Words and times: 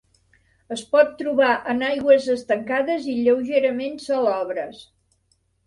Es 0.75 0.79
pot 0.95 1.11
trobar 1.19 1.49
en 1.75 1.83
aigües 1.89 2.25
estancades 2.37 3.07
i 3.13 3.15
lleugerament 3.21 3.97
salobres. 4.09 4.85